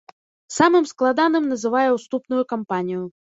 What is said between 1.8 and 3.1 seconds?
уступную кампанію.